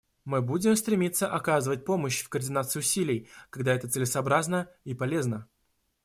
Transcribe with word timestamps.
Мы 0.25 0.41
будем 0.41 0.75
стремиться 0.75 1.31
оказывать 1.31 1.85
помощь 1.85 2.23
в 2.23 2.29
координации 2.29 2.79
усилий, 2.79 3.29
когда 3.51 3.75
это 3.75 3.87
целесообразно 3.87 4.67
и 4.83 4.95
полезно. 4.95 5.47